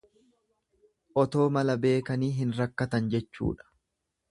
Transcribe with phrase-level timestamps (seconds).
[1.25, 3.71] Otoo mala beekani hin rakkatan jechuudha.